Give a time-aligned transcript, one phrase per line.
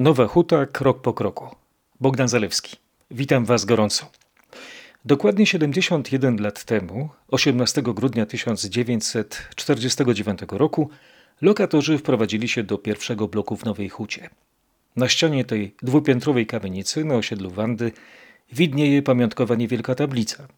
[0.00, 1.56] Nowa Huta, krok po kroku.
[2.00, 2.76] Bogdan Zalewski.
[3.10, 4.10] Witam Was gorąco.
[5.04, 10.90] Dokładnie 71 lat temu, 18 grudnia 1949 roku,
[11.40, 14.30] lokatorzy wprowadzili się do pierwszego bloku w Nowej Hucie.
[14.96, 17.92] Na ścianie tej dwupiętrowej kamienicy na osiedlu Wandy
[18.52, 20.48] widnieje pamiątkowa niewielka tablica.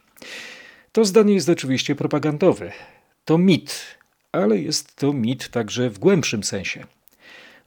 [0.93, 2.73] To zdanie jest oczywiście propagandowe.
[3.25, 3.85] To mit,
[4.33, 6.85] ale jest to mit także w głębszym sensie.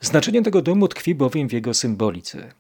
[0.02, 2.54] Znaczenie tego domu tkwi bowiem w jego symbolice.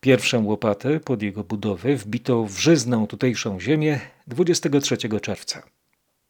[0.00, 5.62] Pierwszą łopatę pod jego budowę wbito w żyzną tutejszą ziemię 23 czerwca.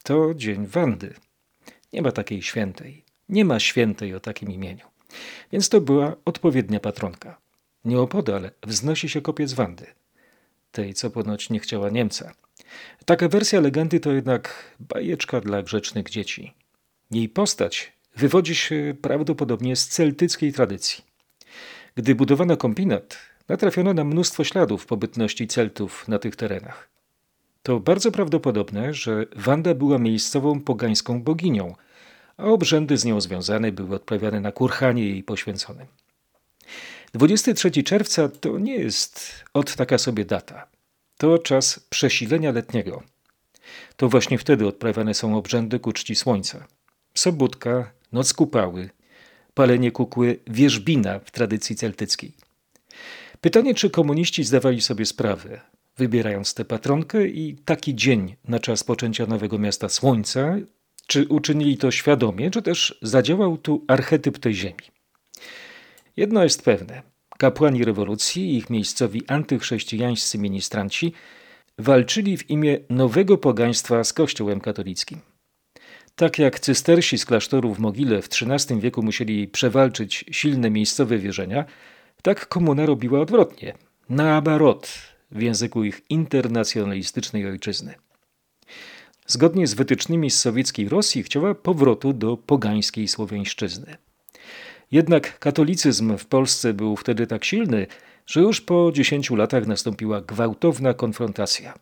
[0.02, 1.14] To dzień Wandy.
[1.92, 3.04] Nie ma takiej świętej.
[3.28, 4.97] Nie ma świętej o takim imieniu.
[5.52, 7.38] Więc to była odpowiednia patronka.
[7.84, 9.86] Nieopodal wznosi się kopiec Wandy.
[10.72, 12.32] Tej, co ponoć nie chciała Niemca.
[13.04, 16.54] Taka wersja legendy to jednak bajeczka dla grzecznych dzieci.
[17.10, 21.04] Jej postać wywodzi się prawdopodobnie z celtyckiej tradycji.
[21.94, 26.88] Gdy budowano kombinat, natrafiono na mnóstwo śladów pobytności Celtów na tych terenach.
[27.62, 31.74] To bardzo prawdopodobne, że Wanda była miejscową pogańską boginią,
[32.38, 35.86] a obrzędy z nią związane były odprawiane na kurhanie jej poświęconym.
[37.14, 40.66] 23 czerwca to nie jest od taka sobie data.
[41.18, 43.02] To czas przesilenia letniego.
[43.96, 46.66] To właśnie wtedy odprawiane są obrzędy ku czci słońca.
[47.14, 48.90] Sobótka, noc kupały,
[49.54, 52.32] palenie kukły wierzbina w tradycji celtyckiej.
[53.40, 55.60] Pytanie, czy komuniści zdawali sobie sprawę,
[55.96, 60.56] wybierając tę patronkę i taki dzień na czas poczęcia nowego miasta słońca,
[61.08, 64.84] czy uczynili to świadomie, czy też zadziałał tu archetyp tej ziemi.
[66.16, 67.02] Jedno jest pewne.
[67.38, 71.12] Kapłani rewolucji i ich miejscowi antychrześcijańscy ministranci
[71.78, 75.20] walczyli w imię nowego pogaństwa z Kościołem katolickim.
[76.14, 81.64] Tak jak cystersi z klasztoru w Mogile w XIII wieku musieli przewalczyć silne miejscowe wierzenia,
[82.22, 83.74] tak komuna robiła odwrotnie,
[84.08, 84.88] na abarot
[85.30, 87.94] w języku ich internacjonalistycznej ojczyzny.
[89.30, 93.96] Zgodnie z wytycznymi z sowieckiej Rosji chciała powrotu do pogańskiej słowiańszczyzny.
[94.90, 97.86] Jednak katolicyzm w Polsce był wtedy tak silny,
[98.26, 101.78] że już po dziesięciu latach nastąpiła gwałtowna konfrontacja.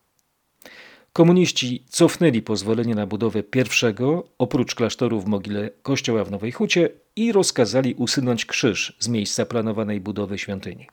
[1.12, 7.33] Komuniści cofnęli pozwolenie na budowę pierwszego, oprócz klasztoru w mogile, kościoła w Nowej Hucie i
[7.33, 10.87] rozkazali usunąć krzyż z miejsca planowanej budowy świątyni.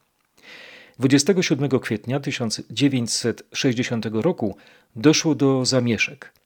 [1.00, 4.58] 27 kwietnia 1960 roku
[4.96, 6.43] doszło do zamieszek.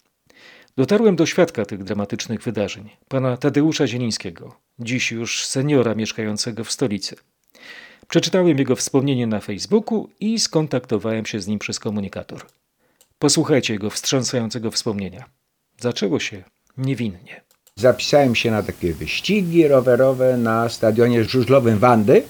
[0.77, 7.15] Dotarłem do świadka tych dramatycznych wydarzeń, pana Tadeusza Zielińskiego, dziś już seniora mieszkającego w stolicy.
[8.07, 12.45] Przeczytałem jego wspomnienie na Facebooku i skontaktowałem się z nim przez komunikator.
[13.19, 15.25] Posłuchajcie jego wstrząsającego wspomnienia.
[15.79, 16.43] Zaczęło się
[16.77, 17.41] niewinnie.
[17.75, 22.23] Zapisałem się na takie wyścigi rowerowe na stadionie żużlowym Wandy.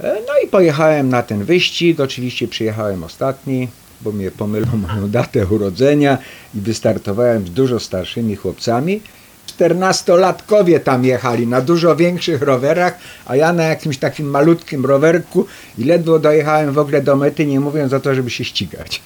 [0.00, 2.00] E, no i pojechałem na ten wyścig.
[2.00, 3.68] Oczywiście przyjechałem ostatni
[4.00, 6.18] bo mnie pomylą moją datę urodzenia
[6.54, 9.00] i wystartowałem z dużo starszymi chłopcami.
[9.46, 15.46] Czternastolatkowie tam jechali na dużo większych rowerach, a ja na jakimś takim malutkim rowerku
[15.78, 19.02] i ledwo dojechałem w ogóle do mety, nie mówiąc o to, żeby się ścigać.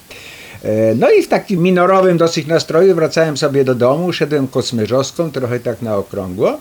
[0.63, 5.59] E, no i w takim minorowym dosyć nastroju wracałem sobie do domu, szedłem kosmyrzowską, trochę
[5.59, 6.59] tak na okrągło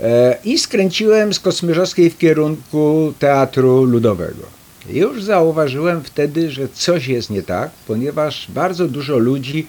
[0.00, 4.57] e, i skręciłem z kosmyrzowskiej w kierunku Teatru Ludowego.
[4.88, 9.66] Już zauważyłem wtedy, że coś jest nie tak, ponieważ bardzo dużo ludzi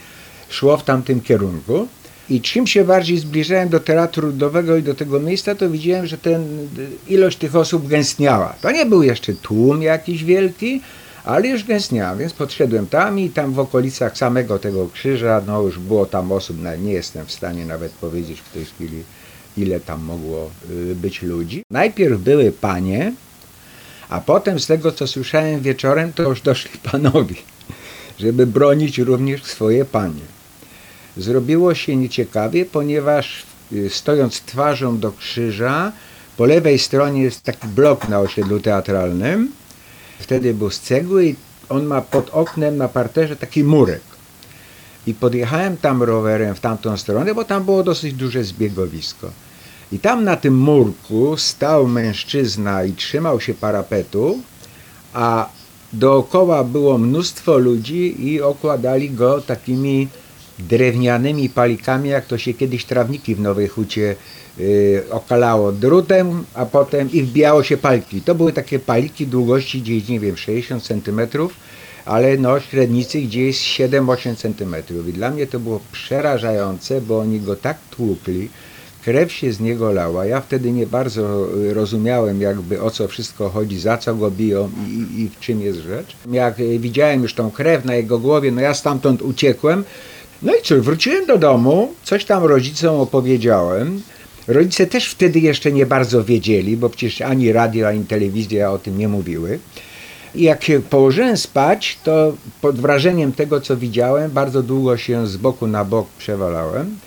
[0.50, 1.88] szło w tamtym kierunku.
[2.30, 6.18] I czym się bardziej zbliżałem do Teatru Ludowego i do tego miejsca, to widziałem, że
[6.18, 6.68] ten,
[7.08, 8.56] ilość tych osób gęstniała.
[8.62, 10.82] To nie był jeszcze tłum jakiś wielki,
[11.24, 15.80] ale już gęstniała, więc podszedłem tam i tam w okolicach samego tego krzyża, no już
[15.80, 19.04] było tam osób, nie jestem w stanie nawet powiedzieć w tej chwili,
[19.58, 20.50] ile tam mogło
[20.92, 21.64] y, być ludzi.
[21.72, 23.14] Najpierw były panie,
[24.10, 27.36] a potem z tego, co słyszałem wieczorem, to już doszli panowie,
[28.20, 30.22] żeby bronić również swoje panie.
[31.18, 33.44] Zrobiło się nieciekawie, ponieważ
[33.74, 35.92] y, stojąc twarzą do krzyża,
[36.38, 39.52] po lewej stronie jest taki blok na osiedlu teatralnym.
[40.20, 41.36] Wtedy był z cegły i
[41.70, 44.02] on ma pod oknem na parterze taki murek.
[45.08, 49.32] I podjechałem tam rowerem w tamtą stronę, bo tam było dosyć duże zbiegowisko.
[49.92, 54.40] I tam na tym murku stał mężczyzna i trzymał się parapetu,
[55.14, 55.50] a
[55.94, 60.08] dookoła było mnóstwo ludzi i okładali go takimi
[60.60, 64.16] drewnianymi palikami, jak to się kiedyś trawniki w Nowej Hucie
[64.60, 68.22] y, okalało drutem, a potem i wbijało się palki.
[68.22, 71.54] To były takie paliki długości gdzieś, nie wiem, 60 centymetrów,
[72.06, 75.08] ale no średnicy gdzieś 7-8 centymetrów.
[75.08, 78.50] I dla mnie to było przerażające, bo oni go tak tłukli,
[79.04, 80.26] krew się z niego lała.
[80.26, 84.70] Ja wtedy nie bardzo y, rozumiałem jakby o co wszystko chodzi, za co go biją
[84.88, 86.16] i, i w czym jest rzecz.
[86.32, 89.84] Jak y, widziałem już tą krew na jego głowie, no ja stamtąd uciekłem.
[90.42, 94.02] No i cóż, wróciłem do domu, coś tam rodzicom opowiedziałem.
[94.48, 98.98] Rodzice też wtedy jeszcze nie bardzo wiedzieli, bo przecież ani radio, ani telewizja o tym
[98.98, 99.60] nie mówiły.
[100.36, 105.38] I jak się położyłem spać, to pod wrażeniem tego, co widziałem, bardzo długo się z
[105.38, 106.98] boku na bok przewalałem.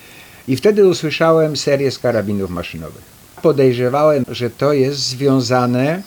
[0.48, 3.02] I wtedy usłyszałem serię z karabinów maszynowych.
[3.42, 6.02] Podejrzewałem, że to jest związane e,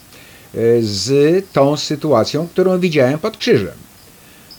[0.80, 3.74] z tą sytuacją, którą widziałem pod krzyżem.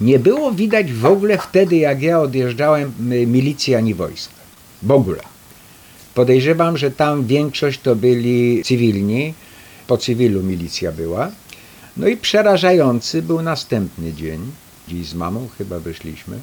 [0.01, 2.94] Nie było widać w ogóle wtedy, jak ja odjeżdżałem,
[3.27, 4.33] milicji ani wojska.
[4.83, 5.24] W ogóle.
[6.13, 9.33] Podejrzewam, że tam większość to byli cywilni,
[9.88, 11.31] po cywilu milicja była.
[11.97, 14.51] No i przerażający był następny dzień.
[14.88, 16.39] Dziś z mamą chyba wyszliśmy.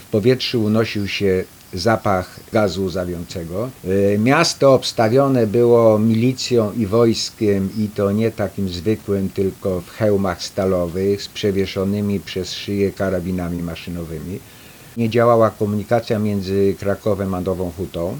[0.00, 3.70] W powietrzu unosił się zapach gazu zawiącego.
[4.14, 10.42] E, miasto obstawione było milicją i wojskiem i to nie takim zwykłym, tylko w hełmach
[10.42, 14.38] stalowych z przewieszonymi przez szyję karabinami maszynowymi.
[14.96, 18.16] Nie działała komunikacja między Krakowem a Nową Hutą.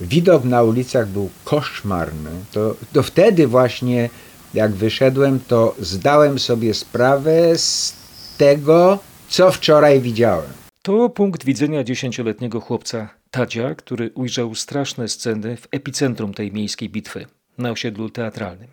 [0.00, 2.30] Widok na ulicach był koszmarny.
[2.52, 4.10] To, to wtedy właśnie,
[4.54, 7.94] jak wyszedłem, to zdałem sobie sprawę z
[8.38, 8.98] tego,
[9.28, 10.61] co wczoraj widziałem.
[10.82, 17.26] To punkt widzenia dziesięcioletniego chłopca Tadzia, który ujrzał straszne sceny w epicentrum tej miejskiej bitwy
[17.58, 18.70] na osiedlu teatralnym.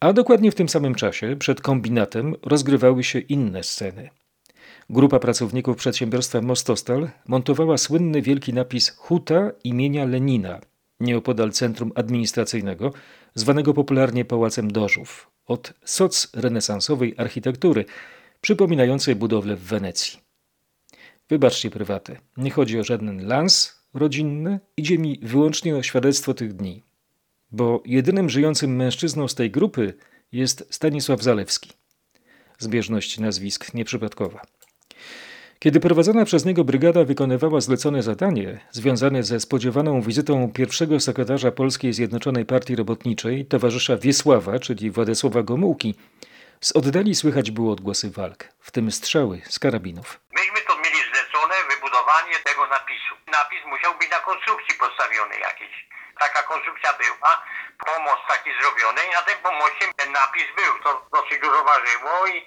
[0.00, 4.10] A dokładnie w tym samym czasie przed kombinatem rozgrywały się inne sceny.
[4.90, 10.60] Grupa pracowników przedsiębiorstwa Mostostal montowała słynny wielki napis Huta imienia Lenina
[11.00, 12.92] nieopodal centrum administracyjnego,
[13.34, 17.84] zwanego popularnie Pałacem Dożów, od soc renesansowej architektury,
[18.40, 20.31] przypominającej budowlę w Wenecji.
[21.32, 26.82] Wybaczcie prywaty, nie chodzi o żaden lans rodzinny, idzie mi wyłącznie o świadectwo tych dni.
[27.50, 29.94] Bo jedynym żyjącym mężczyzną z tej grupy
[30.32, 31.70] jest Stanisław Zalewski.
[32.58, 34.42] Zbieżność nazwisk nieprzypadkowa.
[35.58, 41.92] Kiedy prowadzona przez niego brygada wykonywała zlecone zadanie związane ze spodziewaną wizytą pierwszego sekretarza Polskiej
[41.92, 45.94] Zjednoczonej Partii Robotniczej, towarzysza Wiesława, czyli Władysława Gomułki,
[46.60, 50.20] z oddali słychać było odgłosy walk, w tym strzały z karabinów.
[50.34, 50.61] Myśmy
[52.44, 53.14] tego napisu.
[53.26, 55.88] Napis musiał być na konstrukcji postawiony jakiejś.
[56.18, 57.42] Taka konstrukcja była,
[57.86, 60.72] pomost taki zrobiony i na tym pomoście ten napis był.
[60.84, 62.46] To dosyć dużo ważyło i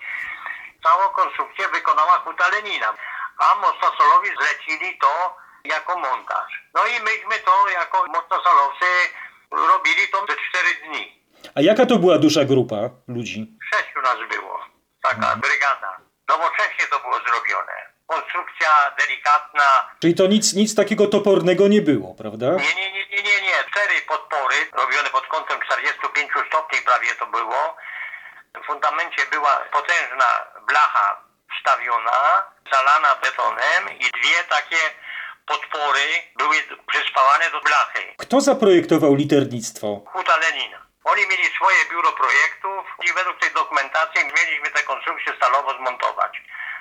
[0.83, 2.93] całą konstrukcję wykonała Huta Lenina.
[3.37, 6.63] A Mostasolowi zlecili to jako montaż.
[6.73, 8.85] No i myśmy to jako Mostasolowcy
[9.51, 11.25] robili to te cztery dni.
[11.55, 13.57] A jaka to była duża grupa ludzi?
[13.73, 14.65] Sześciu nas było.
[15.01, 15.99] Taka brygada.
[16.27, 17.84] Nowocześnie to było zrobione.
[18.35, 19.67] Konstrukcja delikatna.
[19.99, 22.45] Czyli to nic, nic takiego topornego nie było, prawda?
[22.45, 23.57] Nie, nie, nie, nie, nie, nie.
[23.71, 27.77] Cztery podpory robione pod kątem 45 stopni prawie to było.
[28.63, 30.29] W fundamencie była potężna
[30.67, 31.21] blacha
[31.57, 32.43] wstawiona,
[32.73, 34.81] zalana betonem i dwie takie
[35.45, 36.05] podpory
[36.37, 36.55] były
[36.87, 38.03] przyspawane do blachy.
[38.17, 39.87] Kto zaprojektował liternictwo?
[40.05, 40.85] Huta Lenina.
[41.03, 46.33] Oni mieli swoje biuro projektów i według tej dokumentacji mieliśmy tę konstrukcję stalowo zmontować.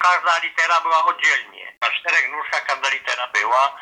[0.04, 1.72] Każda litera była oddzielnie.
[1.80, 3.76] Na czterech nóżkach każda litera była.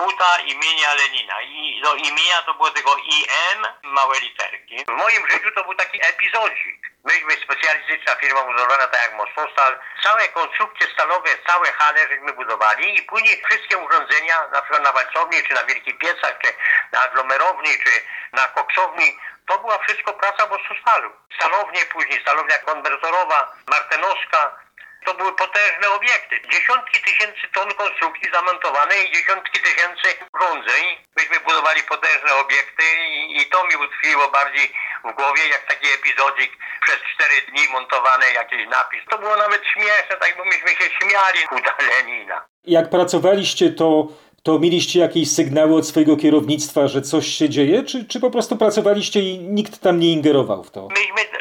[0.00, 1.42] Huta imienia Lenina.
[1.42, 4.84] I do imienia to było tylko IM, małe literki.
[4.84, 6.80] W moim życiu to był taki epizodzik.
[7.04, 9.78] Myśmy specjalistyczna firma budowana tak jak Mostostal.
[10.02, 15.42] Całe konstrukcje stalowe, całe hale żeśmy budowali i później wszystkie urządzenia, na przykład na walcowni,
[15.42, 16.54] czy na wielkich piecach, czy
[16.92, 21.10] na aglomerowni, czy na koksowni, to była wszystko praca Mostostalu.
[21.36, 24.65] Stalownie później, stalownia konwertorowa, martenowska,
[25.06, 26.34] to były potężne obiekty.
[26.52, 30.84] Dziesiątki tysięcy ton konstrukcji zamontowane i dziesiątki tysięcy urządzeń.
[31.16, 34.66] Myśmy budowali potężne obiekty i, i to mi utkwiło bardziej
[35.04, 36.50] w głowie, jak taki epizodzik
[36.84, 39.02] przez cztery dni montowany jakiś napis.
[39.10, 42.38] To było nawet śmieszne, tak bo myśmy się śmiali kuda Lenina.
[42.64, 44.08] Jak pracowaliście, to,
[44.42, 48.56] to mieliście jakieś sygnały od swojego kierownictwa, że coś się dzieje, czy, czy po prostu
[48.56, 50.88] pracowaliście i nikt tam nie ingerował w to?
[50.88, 51.35] Myśmy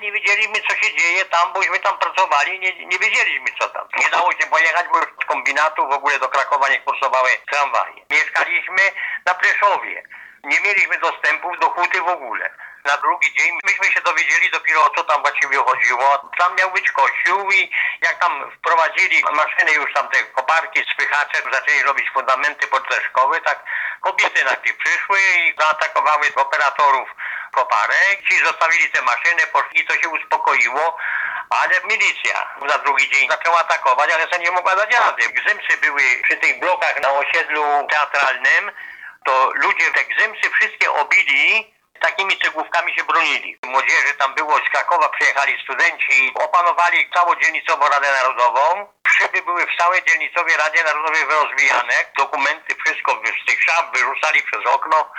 [0.00, 3.88] nie wiedzieliśmy co się dzieje tam, bośmy tam pracowali, nie, nie wiedzieliśmy co tam.
[3.98, 8.04] Nie dało się pojechać, bo z kombinatu w ogóle do Krakowa nie kursowały tramwaje.
[8.10, 8.82] Mieszkaliśmy
[9.26, 10.02] na Preszowie.
[10.44, 12.50] Nie mieliśmy dostępu do huty w ogóle.
[12.84, 16.30] Na drugi dzień myśmy się dowiedzieli dopiero o co tam właściwie chodziło.
[16.38, 21.82] Tam miał być kościół i jak tam wprowadzili maszyny już tam te koparki, spychacze, zaczęli
[21.82, 23.64] robić fundamenty pod te szkoły, tak
[24.00, 27.08] kobiety najpierw przyszły i zaatakowały operatorów
[27.52, 28.22] koparek.
[28.28, 30.96] Ci zostawili te maszyny, poszli, to się uspokoiło.
[31.50, 35.22] Ale milicja na drugi dzień zaczęła atakować, ale to nie mogła dać rady.
[35.28, 38.72] Gzymsy były przy tych blokach na osiedlu teatralnym,
[39.24, 43.58] to ludzie te gzymsy wszystkie obili takimi cegłówkami się bronili.
[43.62, 48.92] Młodzieży tam było z Krakowa, przyjechali studenci, opanowali całą dzielnicową Radę Narodową.
[49.08, 54.66] Szyby były w całej dzielnicowej Radzie Narodowej rozbijane, dokumenty, wszystko z tych szaf wyrzucali przez
[54.66, 55.10] okno.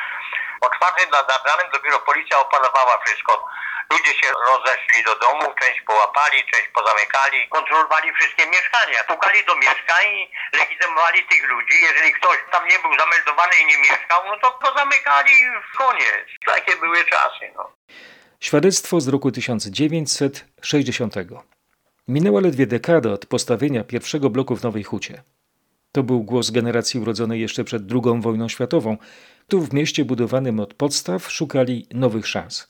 [0.62, 3.46] O czwartej nad ranem dopiero policja opanowała wszystko.
[3.94, 9.04] Ludzie się rozeszli do domu, część połapali, część pozamykali, kontrolowali wszystkie mieszkania.
[9.08, 11.76] Pukali do mieszkań i legitymowali tych ludzi.
[11.82, 16.26] Jeżeli ktoś tam nie był zameldowany i nie mieszkał, no to go zamykali i koniec.
[16.46, 17.72] Takie były czasy, no.
[18.40, 21.16] Świadectwo z roku 1960.
[22.08, 25.24] Minęła ledwie dekada od postawienia pierwszego bloku w Nowej Hucie.
[25.92, 28.98] To był głos generacji urodzonej jeszcze przed II wojną światową.
[29.50, 32.68] Tu w mieście budowanym od podstaw szukali nowych szans.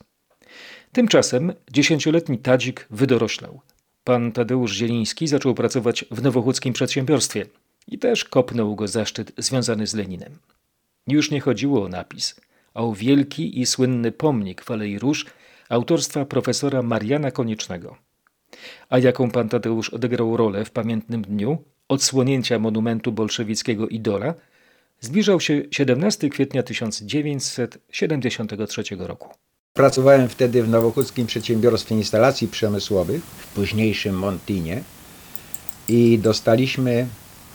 [0.92, 3.60] Tymczasem dziesięcioletni Tadzik wydoroślał.
[4.04, 7.46] Pan Tadeusz Zieliński zaczął pracować w nowochódzkim przedsiębiorstwie
[7.88, 10.38] i też kopnął go zaszczyt związany z Leninem.
[11.06, 12.40] Już nie chodziło o napis,
[12.74, 15.26] a o wielki i słynny pomnik w Alei Róż
[15.68, 17.96] autorstwa profesora Mariana Koniecznego.
[18.88, 21.58] A jaką pan Tadeusz odegrał rolę w pamiętnym dniu
[21.88, 24.34] odsłonięcia monumentu bolszewickiego idola,
[25.00, 29.28] zbliżał się 17 kwietnia 1973 roku.
[29.72, 34.82] Pracowałem wtedy w Nowochódzkim Przedsiębiorstwie Instalacji Przemysłowych, w późniejszym Montinie
[35.88, 37.06] i dostaliśmy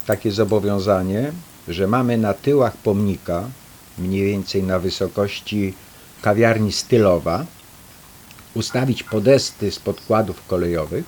[0.05, 1.31] takie zobowiązanie,
[1.67, 3.49] że mamy na tyłach pomnika,
[3.97, 5.73] mniej więcej na wysokości
[6.21, 7.45] kawiarni Stylowa,
[8.55, 11.05] ustawić podesty z podkładów kolejowych.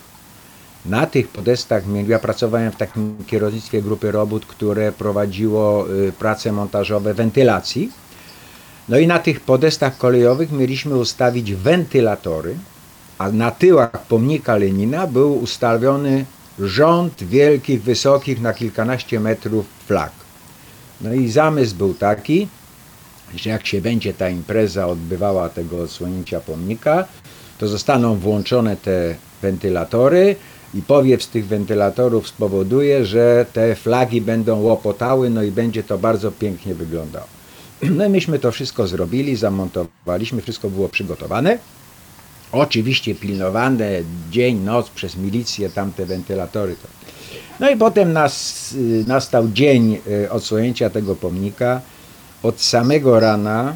[0.87, 7.13] Na tych podestach, ja pracowałem w takim kierownictwie grupy robót, które prowadziło y, prace montażowe
[7.13, 7.91] wentylacji
[8.89, 12.55] no i na tych podestach kolejowych mieliśmy ustawić wentylatory,
[13.17, 16.25] a na tyłach pomnika Lenina był ustawiony
[16.59, 20.11] rząd wielkich, wysokich na kilkanaście metrów flag.
[21.01, 22.47] No i zamysł był taki,
[23.35, 27.05] że jak się będzie ta impreza odbywała tego odsłonięcia pomnika,
[27.57, 30.35] to zostaną włączone te wentylatory
[30.77, 35.97] i powiew z tych wentylatorów spowoduje, że te flagi będą łopotały, no i będzie to
[35.97, 37.27] bardzo pięknie wyglądało.
[37.97, 41.57] No i myśmy to wszystko zrobili, zamontowaliśmy, wszystko było przygotowane.
[42.51, 43.89] Oczywiście pilnowane
[44.31, 46.75] dzień, noc przez milicję, tamte wentylatory.
[47.59, 51.81] No i potem nas, y, nastał dzień y, odsłonięcia tego pomnika.
[52.43, 53.75] Od samego rana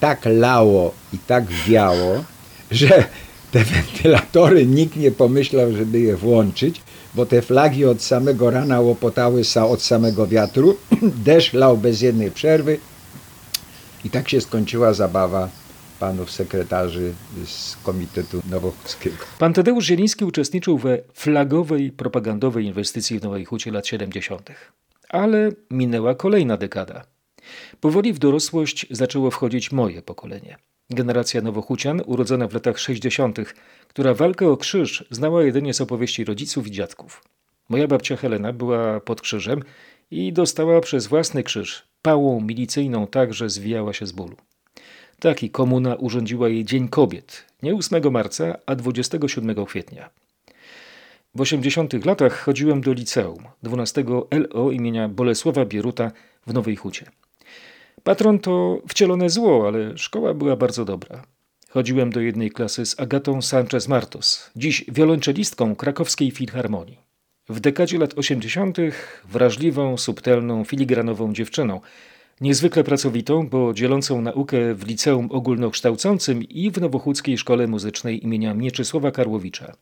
[0.00, 2.24] tak lało i tak wiało,
[2.70, 3.04] że
[3.52, 6.82] te wentylatory nikt nie pomyślał, żeby je włączyć,
[7.14, 10.76] bo te flagi od samego rana łopotały od samego wiatru.
[11.26, 12.78] Deszcz lał bez jednej przerwy.
[14.04, 15.48] I tak się skończyła zabawa
[16.00, 17.12] panów sekretarzy
[17.46, 19.16] z Komitetu Nowochódzkiego.
[19.38, 24.50] Pan Tadeusz Zieliński uczestniczył we flagowej propagandowej inwestycji w Nowej Hucie lat 70.
[25.08, 27.04] Ale minęła kolejna dekada.
[27.80, 30.56] Powoli w dorosłość zaczęło wchodzić moje pokolenie.
[30.90, 33.38] Generacja Nowochucian, urodzona w latach 60.,
[33.88, 37.24] która walkę o krzyż znała jedynie z opowieści rodziców i dziadków.
[37.68, 39.62] Moja babcia Helena była pod krzyżem
[40.10, 44.36] i dostała przez własny krzyż pałą milicyjną tak, że zwijała się z bólu.
[45.18, 50.10] Taki komuna urządziła jej Dzień Kobiet, nie 8 marca, a 27 kwietnia.
[51.34, 56.12] W 80 latach chodziłem do liceum 12 LO imienia Bolesława Bieruta
[56.46, 57.06] w Nowej Hucie.
[58.06, 61.22] Patron to wcielone zło, ale szkoła była bardzo dobra.
[61.68, 66.98] Chodziłem do jednej klasy z Agatą Sanchez Martos, dziś wiolonczelistką krakowskiej filharmonii.
[67.48, 68.78] W dekadzie lat 80.
[69.24, 71.80] wrażliwą, subtelną, filigranową dziewczyną,
[72.40, 79.10] niezwykle pracowitą, bo dzielącą naukę w liceum ogólnokształcącym i w Nowochódzkiej Szkole Muzycznej imienia Mieczysława
[79.10, 79.72] Karłowicza.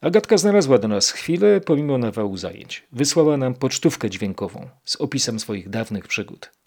[0.00, 2.86] Agatka znalazła do nas chwilę pomimo nawału zajęć.
[2.92, 6.59] Wysłała nam pocztówkę dźwiękową z opisem swoich dawnych przygód.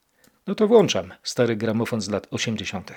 [0.48, 2.92] No to włączam stary gramofon z lat 80.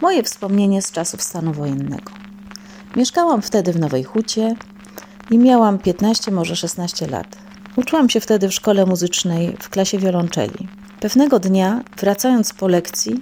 [0.00, 2.12] Moje wspomnienie z czasów stanu wojennego.
[2.96, 4.54] Mieszkałam wtedy w Nowej Hucie
[5.30, 7.26] i miałam 15, może 16 lat.
[7.76, 10.68] Uczyłam się wtedy w szkole muzycznej w klasie wiolonczeli.
[11.00, 13.20] Pewnego dnia, wracając po lekcji,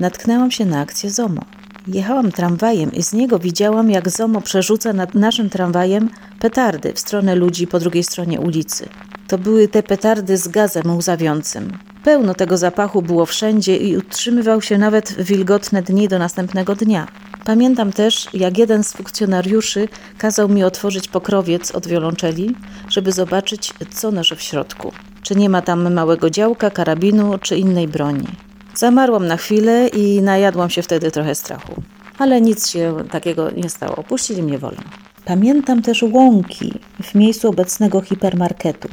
[0.00, 1.42] natknęłam się na akcję ZOMO.
[1.86, 6.10] Jechałam tramwajem i z niego widziałam, jak ZOMO przerzuca nad naszym tramwajem
[6.40, 8.88] petardy w stronę ludzi po drugiej stronie ulicy.
[9.28, 11.78] To były te petardy z gazem łzawiącym.
[12.04, 17.06] Pełno tego zapachu było wszędzie i utrzymywał się nawet w wilgotne dni do następnego dnia.
[17.44, 22.54] Pamiętam też, jak jeden z funkcjonariuszy kazał mi otworzyć pokrowiec od wiolonczeli,
[22.88, 24.92] żeby zobaczyć, co noszę w środku.
[25.22, 28.28] Czy nie ma tam małego działka, karabinu czy innej broni.
[28.74, 31.82] Zamarłam na chwilę i najadłam się wtedy trochę strachu.
[32.18, 34.02] Ale nic się takiego nie stało.
[34.02, 34.82] Puścili mnie wolno.
[35.24, 38.88] Pamiętam też łąki w miejscu obecnego hipermarketu,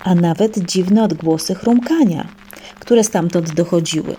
[0.00, 2.28] a nawet dziwne odgłosy chrumkania,
[2.80, 4.16] które stamtąd dochodziły.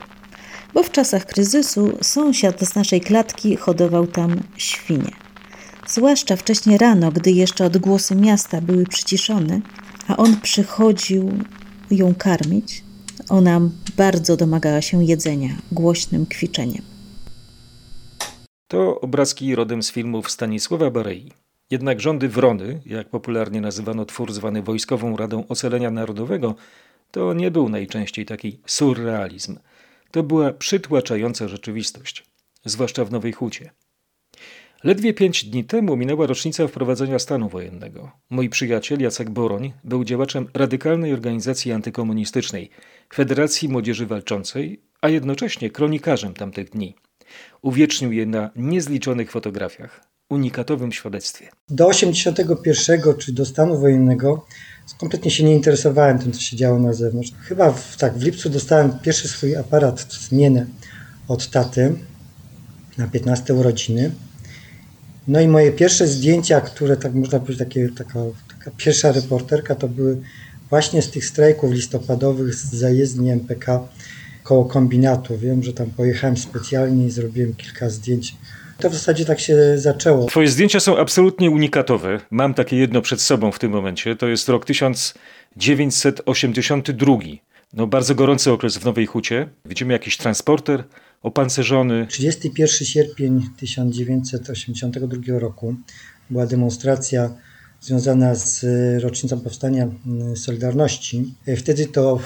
[0.74, 5.12] Bo w czasach kryzysu sąsiad z naszej klatki hodował tam świnie.
[5.88, 9.62] Zwłaszcza wcześnie rano, gdy jeszcze odgłosy miasta były przyciszone,
[10.08, 11.32] a on przychodził
[11.92, 12.84] ją karmić,
[13.30, 13.62] ona
[13.98, 16.82] bardzo domagała się jedzenia głośnym kwiczeniem.
[18.68, 21.32] To obrazki rodem z filmów Stanisława Barei.
[21.72, 26.56] Jednak rządy Wrony, jak popularnie nazywano twór zwany Wojskową Radą Ocalenia Narodowego,
[27.12, 29.60] to nie był najczęściej taki surrealizm.
[30.12, 32.26] To była przytłaczająca rzeczywistość,
[32.66, 33.72] zwłaszcza w Nowej Hucie.
[34.84, 38.12] Ledwie pięć dni temu minęła rocznica wprowadzenia stanu wojennego.
[38.30, 42.70] Mój przyjaciel Jacek Boroń był działaczem radykalnej organizacji antykomunistycznej,
[43.14, 46.96] Federacji Młodzieży Walczącej, a jednocześnie kronikarzem tamtych dni.
[47.62, 51.50] Uwiecznił je na niezliczonych fotografiach, unikatowym świadectwie.
[51.70, 54.46] Do 81 czy do stanu wojennego
[54.98, 57.32] kompletnie się nie interesowałem tym, co się działo na zewnątrz.
[57.42, 60.66] Chyba w, tak, w lipcu dostałem pierwszy swój aparat zmienę
[61.28, 61.96] od taty
[62.98, 64.12] na 15 urodziny.
[65.28, 68.20] No i moje pierwsze zdjęcia, które tak można powiedzieć, takie, taka,
[68.58, 70.22] taka pierwsza reporterka, to były
[70.70, 73.88] właśnie z tych strajków listopadowych z zajezdni MPK
[74.44, 75.38] koło kombinatu.
[75.38, 78.36] Wiem, że tam pojechałem specjalnie i zrobiłem kilka zdjęć.
[78.82, 80.26] To w zasadzie tak się zaczęło.
[80.26, 82.20] Twoje zdjęcia są absolutnie unikatowe.
[82.32, 84.16] Mam takie jedno przed sobą w tym momencie.
[84.16, 87.18] To jest rok 1982.
[87.74, 89.50] No, bardzo gorący okres w Nowej Hucie.
[89.66, 90.84] Widzimy jakiś transporter
[91.22, 92.08] opancerzony.
[92.10, 95.76] 31 sierpień 1982 roku
[96.30, 97.34] była demonstracja
[97.82, 98.66] związana z
[99.04, 99.88] rocznicą powstania
[100.36, 101.34] Solidarności.
[101.58, 102.20] Wtedy to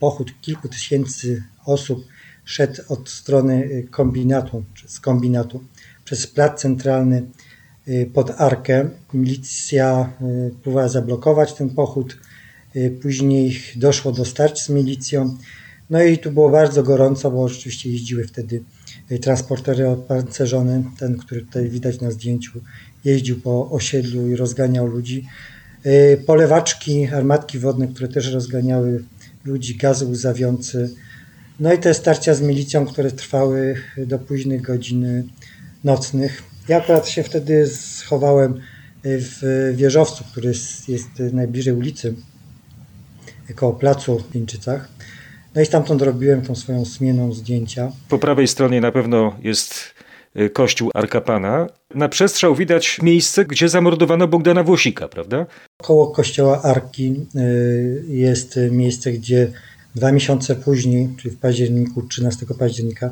[0.00, 2.04] pochód kilku tysięcy osób
[2.44, 5.64] szedł od strony kombinatu, czy z kombinatu,
[6.04, 7.22] przez plac centralny
[8.14, 8.88] pod Arkę.
[9.14, 10.12] Milicja
[10.62, 12.18] próbowała zablokować ten pochód.
[13.02, 15.36] Później doszło do starć z milicją.
[15.90, 18.62] No i tu było bardzo gorąco, bo rzeczywiście jeździły wtedy
[19.20, 20.82] transportery opancerzone.
[20.98, 22.60] Ten, który tutaj widać na zdjęciu,
[23.04, 25.26] jeździł po osiedlu i rozganiał ludzi.
[26.26, 29.04] Polewaczki, armatki wodne, które też rozganiały
[29.44, 30.88] ludzi, gazy łzawiące.
[31.60, 33.74] No i te starcia z milicją, które trwały
[34.06, 35.28] do późnych godzin
[35.84, 36.42] nocnych.
[36.68, 38.60] Ja akurat się wtedy schowałem
[39.04, 42.14] w wieżowcu, który jest, jest najbliżej ulicy,
[43.54, 44.88] koło placu w Pińczycach.
[45.54, 47.92] No i stamtąd robiłem tą swoją zmienną zdjęcia.
[48.08, 49.74] Po prawej stronie na pewno jest
[50.52, 51.66] kościół Arkapana.
[51.94, 55.46] Na przestrzał widać miejsce, gdzie zamordowano Bogdana Włosika, prawda?
[55.82, 57.26] Koło kościoła Arki
[58.08, 59.52] jest miejsce, gdzie
[59.94, 63.10] dwa miesiące później, czyli w październiku, 13 października,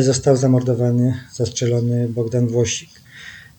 [0.00, 2.90] został zamordowany, zastrzelony Bogdan Włosik.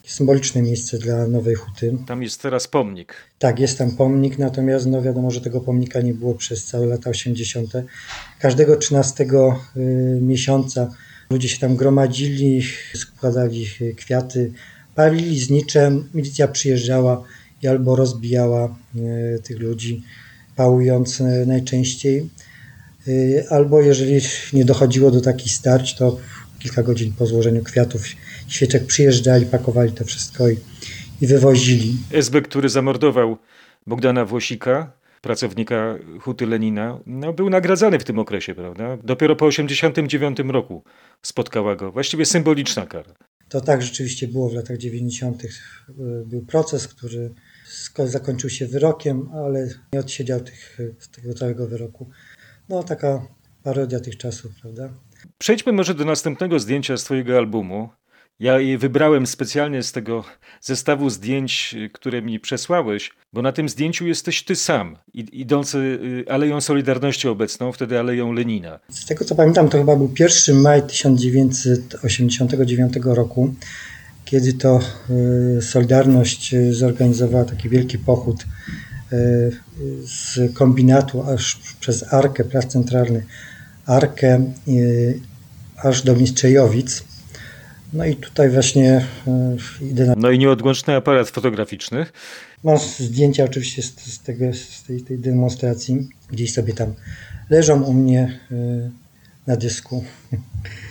[0.03, 1.97] Symboliczne miejsce dla Nowej Huty.
[2.07, 3.13] Tam jest teraz pomnik.
[3.39, 7.09] Tak, jest tam pomnik, natomiast no wiadomo, że tego pomnika nie było przez całe lata
[7.09, 7.73] 80.
[8.39, 9.25] Każdego 13
[10.21, 10.91] miesiąca
[11.29, 12.63] ludzie się tam gromadzili,
[12.95, 14.51] składali kwiaty,
[14.95, 17.23] palili zniczem, milicja przyjeżdżała
[17.61, 18.75] i albo rozbijała
[19.43, 20.03] tych ludzi,
[20.55, 22.29] pałując najczęściej,
[23.49, 24.21] albo jeżeli
[24.53, 26.17] nie dochodziło do takich starć, to
[26.59, 28.05] kilka godzin po złożeniu kwiatów,
[28.47, 30.57] świeczek przyjeżdżali, pakowali to wszystko i,
[31.21, 31.97] i wywozili.
[32.11, 33.37] SB, który zamordował
[33.87, 38.97] Bogdana Włosika, pracownika Huty Lenina, no, był nagradzany w tym okresie, prawda?
[39.03, 40.83] Dopiero po 1989 roku
[41.21, 41.91] spotkała go.
[41.91, 43.13] Właściwie symboliczna kara.
[43.49, 45.43] To tak rzeczywiście było w latach 90.
[46.25, 47.33] Był proces, który
[48.05, 50.77] zakończył się wyrokiem, ale nie odsiedział tych,
[51.11, 52.09] tego całego wyroku.
[52.71, 53.21] No taka
[53.63, 54.89] parodia tych czasów, prawda?
[55.37, 57.89] Przejdźmy może do następnego zdjęcia z Twojego albumu.
[58.39, 60.23] Ja je wybrałem specjalnie z tego
[60.61, 67.27] zestawu zdjęć, które mi przesłałeś, bo na tym zdjęciu jesteś ty sam, idący Aleją Solidarności
[67.27, 68.79] obecną, wtedy Aleją Lenina.
[68.89, 73.53] Z tego co pamiętam, to chyba był 1 maj 1989 roku,
[74.25, 74.79] kiedy to
[75.61, 78.45] Solidarność zorganizowała taki wielki pochód
[80.05, 83.25] z kombinatu aż przez Arkę, Plac Centralny,
[83.85, 84.53] Arkę
[85.77, 87.03] aż do Mistrzejowic.
[87.93, 89.05] No i tutaj właśnie
[89.81, 90.13] idę na...
[90.17, 92.05] No i nieodłączny aparat fotograficzny.
[92.63, 96.09] Mam zdjęcia oczywiście z, z, tego, z tej, tej demonstracji.
[96.29, 96.93] Gdzieś sobie tam
[97.49, 98.39] leżą u mnie
[99.47, 100.03] na dysku.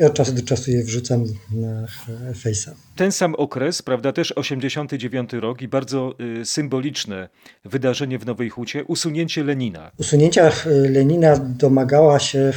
[0.00, 1.86] I od czasu do czasu je wrzucam na
[2.34, 2.70] Face'a.
[2.96, 7.28] Ten sam okres, prawda, też 89 rok i bardzo y, symboliczne
[7.64, 9.90] wydarzenie w Nowej Hucie, usunięcie Lenina.
[9.98, 12.52] Usunięcia Lenina domagała się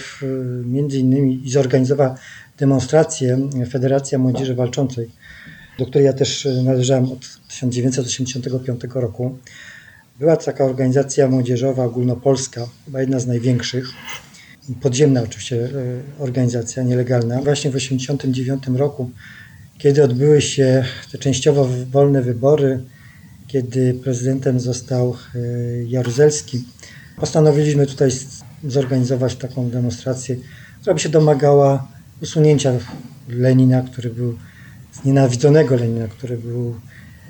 [0.66, 2.16] między innymi i zorganizowała
[2.58, 5.10] demonstrację Federacja Młodzieży Walczącej,
[5.80, 9.38] do której ja też należałem od 1985 roku.
[10.20, 13.90] Była taka organizacja młodzieżowa ogólnopolska, chyba jedna z największych
[14.82, 15.70] podziemna oczywiście e,
[16.24, 17.42] organizacja, nielegalna.
[17.42, 19.12] Właśnie w 1989 roku,
[19.78, 22.84] kiedy odbyły się te częściowo wolne wybory,
[23.48, 25.40] kiedy prezydentem został e,
[25.84, 26.64] Jaruzelski,
[27.18, 28.10] postanowiliśmy tutaj
[28.64, 30.36] zorganizować taką demonstrację,
[30.82, 31.88] która by się domagała
[32.22, 32.72] usunięcia
[33.30, 34.38] Lenina, który był
[34.94, 36.76] znienawidzonego Lenina, który był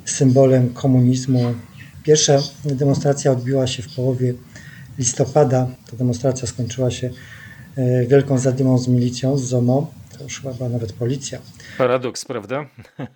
[0.06, 1.54] symbolem komunizmu.
[2.04, 4.34] Pierwsza demonstracja odbyła się w połowie
[4.98, 7.10] listopada ta demonstracja skończyła się
[7.78, 9.94] e, wielką zadymą z milicją, z ZOMO.
[10.18, 11.40] To już chyba była nawet policja.
[11.78, 12.66] Paradoks, prawda?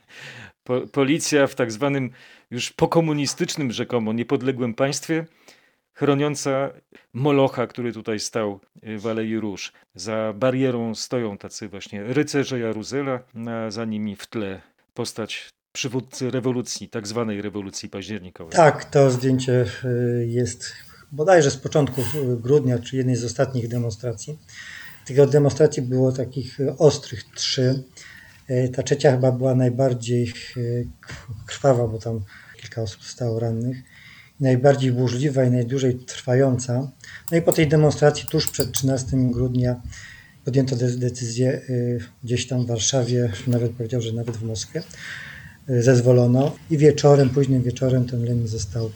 [0.63, 2.10] Po, policja w tak zwanym
[2.52, 5.26] już pokomunistycznym rzekomo niepodległym państwie
[5.94, 6.70] chroniąca
[7.13, 9.74] Molocha, który tutaj stał e, w Alei Róż.
[9.96, 14.62] Za barierą stoją tacy właśnie rycerze Jaruzela, a za nimi w tle
[14.94, 18.54] postać przywódcy rewolucji, tak zwanej rewolucji październikowej.
[18.54, 19.90] Tak, to zdjęcie e,
[20.26, 20.74] jest
[21.12, 22.02] bodajże z początku
[22.41, 24.39] grudnia, czy jednej z ostatnich demonstracji.
[25.06, 27.84] Tych demonstracji było takich ostrych trzy.
[28.48, 30.60] E, ta trzecia chyba była najbardziej e,
[31.46, 32.20] krwawa, bo tam
[32.62, 33.78] kilka osób zostało rannych.
[34.39, 36.91] Najbardziej burzliwa i najdłużej trwająca.
[37.32, 39.82] No i po tej demonstracji tuż przed 13 grudnia
[40.46, 41.62] podjęto decyzję e,
[42.24, 44.84] gdzieś tam w Warszawie, nawet powiedział, że nawet w Moskwie,
[45.67, 48.91] zezwolono i wieczorem, późnym wieczorem ten Lenin został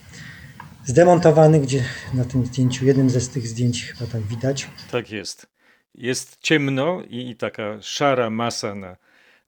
[0.86, 4.68] zdemontowany, gdzie na tym zdjęciu, jednym ze z tych zdjęć chyba tak widać.
[4.92, 5.48] Tak jest.
[5.96, 8.98] Jest ciemno i taka szara masa na,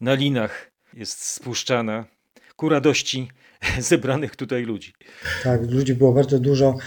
[0.02, 2.06] na linach jest spuszczana
[2.56, 3.28] ku radości
[3.80, 4.93] zebranych tutaj ludzi.
[5.43, 6.78] Tak, ludzi było bardzo dużo.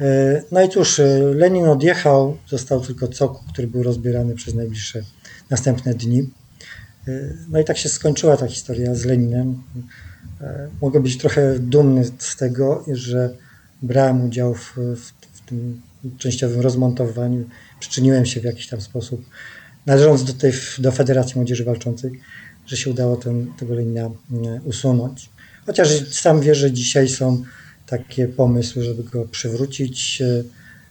[0.00, 5.02] E, no i cóż, e, Lenin odjechał, został tylko cokół, który był rozbierany przez najbliższe
[5.50, 6.30] następne dni.
[7.08, 7.12] E,
[7.48, 9.62] no i tak się skończyła ta historia z Leninem.
[10.82, 13.36] Mogę być trochę dumny z tego, że
[13.82, 15.80] brałem udział w, w, w tym
[16.18, 17.44] częściowym rozmontowaniu,
[17.80, 19.24] przyczyniłem się w jakiś tam sposób,
[19.86, 22.20] należąc do, tej, do Federacji Młodzieży Walczącej,
[22.66, 24.10] że się udało ten, tego Lenina
[24.64, 25.28] usunąć.
[25.66, 27.42] Chociaż sam wierzę, że dzisiaj są
[27.86, 30.22] takie pomysły, żeby go przywrócić.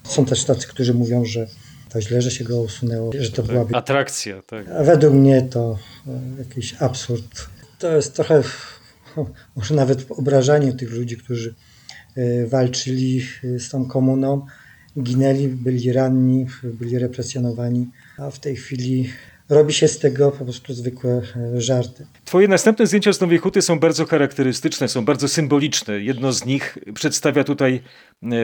[0.04, 1.48] Są też tacy, którzy mówią, że
[1.90, 3.76] to źle, że się go usunęło, że to byłaby...
[3.76, 4.70] Atrakcja, tak.
[4.70, 7.48] A według mnie to e, jakiś absurd.
[7.80, 8.44] To jest trochę,
[9.56, 11.73] może nawet obrażanie tych ludzi, którzy E,
[12.48, 14.46] walczyli e, z tą komuną,
[15.00, 19.10] ginęli, byli ranni, byli represjonowani, a w tej chwili
[19.50, 22.06] robi się z tego po prostu zwykłe e, żarty.
[22.26, 26.00] Twoje następne zdjęcia z Nowej Huty są bardzo charakterystyczne, są bardzo symboliczne.
[26.00, 27.82] Jedno z nich przedstawia tutaj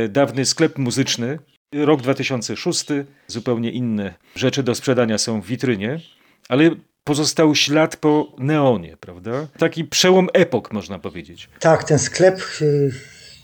[0.10, 1.40] dawny sklep muzyczny.
[1.74, 2.86] Rok 2006,
[3.28, 6.00] zupełnie inne rzeczy do sprzedania są w witrynie,
[6.50, 6.72] ale
[7.04, 9.48] pozostał ślad po neonie, prawda?
[9.58, 11.50] Taki przełom epok, można powiedzieć.
[11.60, 12.42] Tak, ten sklep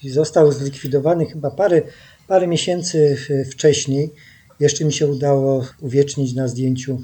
[0.10, 1.82] został zlikwidowany chyba parę,
[2.28, 3.18] parę miesięcy
[3.52, 4.12] wcześniej.
[4.60, 7.02] Jeszcze mi się udało uwiecznić na zdjęciu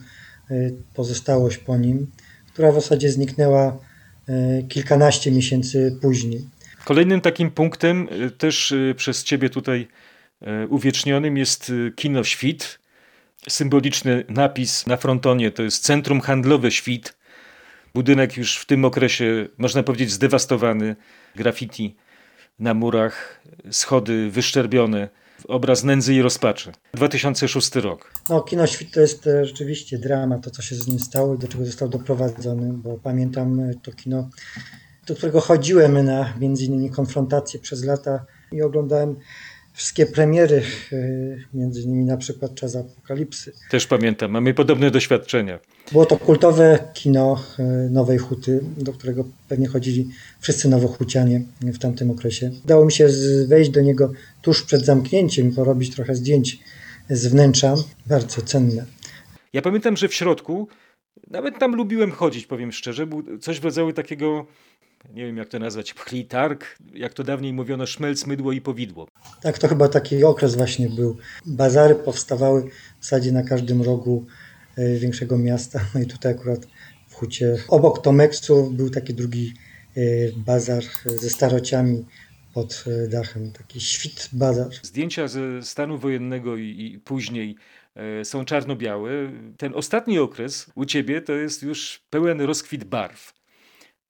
[0.51, 2.11] e, pozostałość po nim,
[2.53, 3.77] która w zasadzie zniknęła
[4.27, 6.47] e, kilkanaście miesięcy później.
[6.85, 9.87] Kolejnym takim punktem, e, też przez Ciebie tutaj
[10.69, 12.79] uwiecznionym, jest Kino Świt.
[13.49, 17.15] Symboliczny napis na frontonie to jest Centrum Handlowe Świt.
[17.93, 20.95] Budynek już w tym okresie, można powiedzieć, zdewastowany.
[21.35, 21.95] Graffiti
[22.61, 25.09] na murach, schody wyszczerbione,
[25.47, 26.71] obraz nędzy i rozpaczy.
[26.93, 28.11] 2006 rok.
[28.29, 31.37] No, Kino Świt to jest e, rzeczywiście drama, to co się z nim stało i
[31.37, 34.29] do czego został doprowadzony, bo pamiętam e, to kino,
[35.07, 39.15] do którego chodziłem na między innymi konfrontacje przez lata i oglądałem
[39.73, 40.97] wszystkie premiery, e,
[41.53, 43.51] między innymi na przykład Czas Apokalipsy.
[43.69, 45.59] Też pamiętam, mamy podobne doświadczenia.
[45.91, 52.11] Było to kultowe kino e, Nowej Huty, do którego pewnie chodzili wszyscy nowochucianie w tamtym
[52.11, 52.51] okresie.
[52.63, 53.07] Udało mi się
[53.47, 56.59] wejść do niego tuż przed zamknięciem porobić trochę zdjęć
[57.09, 58.85] z wnętrza, bardzo cenne.
[59.53, 60.67] Ja pamiętam, że w środku,
[61.27, 64.45] nawet tam lubiłem chodzić, powiem szczerze, był coś w rodzaju takiego
[65.09, 69.07] nie wiem jak to nazwać, pchli targ, jak to dawniej mówiono, szmelc, mydło i powidło.
[69.41, 71.17] Tak, to chyba taki okres właśnie był.
[71.45, 74.25] Bazary powstawały w zasadzie na każdym rogu
[74.77, 75.79] e, większego miasta.
[75.95, 76.67] No i tutaj akurat
[77.07, 79.53] w Hucie, obok Tomeksu był taki drugi
[79.97, 80.01] e,
[80.37, 82.05] bazar ze starociami
[82.53, 84.67] pod e, dachem, taki świt bazar.
[84.83, 87.55] Zdjęcia ze stanu wojennego i, i później
[87.95, 89.11] e, są czarno-białe.
[89.57, 93.40] Ten ostatni okres u ciebie to jest już pełen rozkwit barw.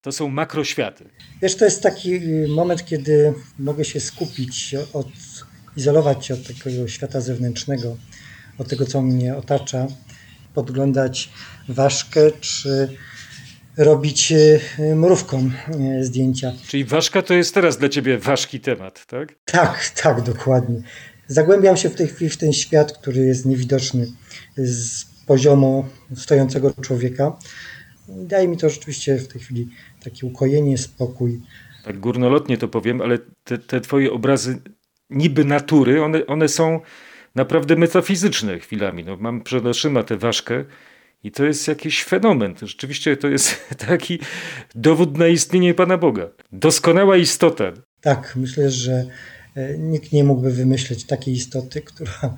[0.01, 1.05] To są makroświaty.
[1.41, 5.07] Wiesz, to jest taki y, moment, kiedy mogę się skupić, od,
[5.77, 7.97] izolować się od takiego świata zewnętrznego,
[8.57, 9.87] od tego, co mnie otacza,
[10.53, 11.29] podglądać
[11.69, 12.97] ważkę, czy
[13.77, 15.49] robić y, mrówką
[15.99, 16.53] y, zdjęcia.
[16.67, 19.35] Czyli ważka to jest teraz dla ciebie ważki temat, tak?
[19.45, 20.81] Tak, tak, dokładnie.
[21.27, 24.07] Zagłębiam się w tej chwili w ten świat, który jest niewidoczny
[24.57, 25.85] z poziomu
[26.15, 27.37] stojącego człowieka.
[28.07, 29.69] Daje mi to rzeczywiście w tej chwili
[30.03, 31.41] takie ukojenie, spokój.
[31.83, 34.61] Tak górnolotnie to powiem, ale te, te twoje obrazy
[35.09, 36.79] niby natury, one, one są
[37.35, 39.03] naprawdę metafizyczne chwilami.
[39.03, 40.65] No, mam przed oczyma tę ważkę
[41.23, 42.55] i to jest jakiś fenomen.
[42.61, 44.19] Rzeczywiście to jest taki
[44.75, 46.29] dowód na istnienie Pana Boga.
[46.51, 47.71] Doskonała istota.
[48.01, 49.05] Tak, myślę, że
[49.55, 52.35] e, nikt nie mógłby wymyśleć takiej istoty, która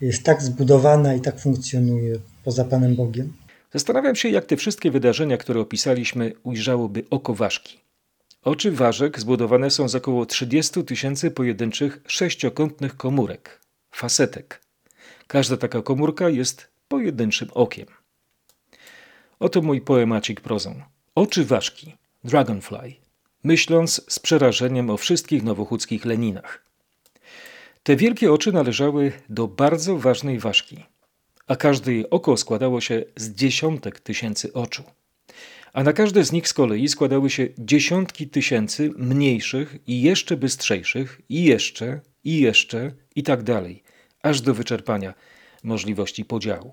[0.00, 3.32] jest tak zbudowana i tak funkcjonuje poza Panem Bogiem.
[3.72, 7.80] Zastanawiam się, jak te wszystkie wydarzenia, które opisaliśmy, ujrzałoby oko ważki.
[8.42, 14.62] Oczy ważek zbudowane są z około 30 tysięcy pojedynczych sześciokątnych komórek, fasetek.
[15.26, 17.86] Każda taka komórka jest pojedynczym okiem.
[19.40, 20.82] Oto mój poemacik prozą.
[21.14, 22.94] Oczy ważki, Dragonfly,
[23.44, 26.64] myśląc z przerażeniem o wszystkich nowochódzkich Leninach.
[27.82, 30.84] Te wielkie oczy należały do bardzo ważnej ważki,
[31.52, 34.82] a każde jej oko składało się z dziesiątek tysięcy oczu.
[35.72, 41.20] A na każde z nich z kolei składały się dziesiątki tysięcy mniejszych i jeszcze bystrzejszych,
[41.28, 43.82] i jeszcze, i jeszcze, i tak dalej,
[44.22, 45.14] aż do wyczerpania
[45.62, 46.72] możliwości podziału.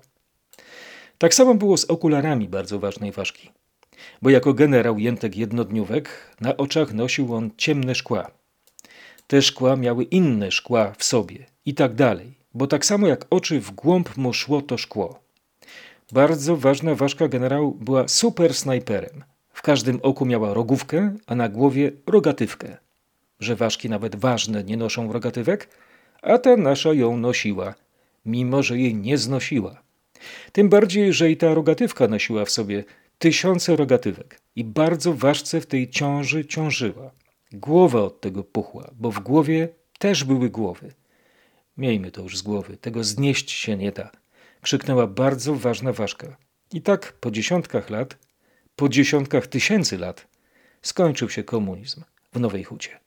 [1.18, 3.50] Tak samo było z okularami bardzo ważnej ważki,
[4.22, 8.30] bo jako generał Jętek Jednodniówek na oczach nosił on ciemne szkła.
[9.26, 13.60] Te szkła miały inne szkła w sobie i tak dalej, bo tak samo jak oczy
[13.60, 15.20] w głąb mu szło to szkło.
[16.12, 19.24] Bardzo ważna ważka generał była super snajperem.
[19.52, 22.76] W każdym oku miała rogówkę, a na głowie rogatywkę.
[23.40, 25.68] Że ważki nawet ważne nie noszą rogatywek,
[26.22, 27.74] a ta nasza ją nosiła,
[28.26, 29.82] mimo że jej nie znosiła.
[30.52, 32.84] Tym bardziej, że i ta rogatywka nosiła w sobie
[33.18, 37.10] tysiące rogatywek i bardzo ważce w tej ciąży ciążyła.
[37.52, 40.92] Głowa od tego puchła, bo w głowie też były głowy.
[41.80, 44.10] Miejmy to już z głowy, tego znieść się nie da.
[44.60, 46.36] Krzyknęła bardzo ważna ważka.
[46.72, 48.18] I tak po dziesiątkach lat,
[48.76, 50.28] po dziesiątkach tysięcy lat,
[50.82, 52.99] skończył się komunizm w Nowej Hucie.